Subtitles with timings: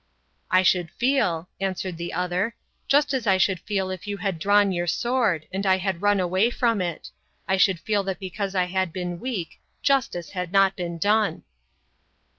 [0.49, 2.55] "I should feel," answered the other,
[2.87, 6.19] "just as I should feel if you had drawn your sword, and I had run
[6.19, 7.11] away from it.
[7.47, 11.43] I should feel that because I had been weak, justice had not been done."